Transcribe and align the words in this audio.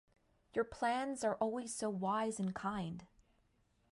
Your 0.55 0.65
plans 0.65 1.23
are 1.23 1.35
always 1.35 1.75
so 1.75 1.87
wise 1.91 2.39
and 2.39 2.55
kind! 2.55 3.05